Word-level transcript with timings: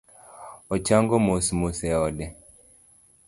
Ochango 0.73 1.15
mos 1.25 1.45
mos 1.59 1.77
e 1.89 1.91
ode 2.05 2.27